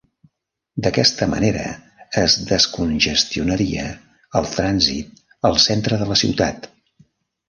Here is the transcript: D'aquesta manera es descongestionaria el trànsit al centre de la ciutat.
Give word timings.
D'aquesta 0.85 1.25
manera 1.33 1.65
es 2.21 2.37
descongestionaria 2.51 3.83
el 4.39 4.47
trànsit 4.55 5.21
al 5.51 5.59
centre 5.67 6.01
de 6.05 6.09
la 6.13 6.19
ciutat. 6.23 6.67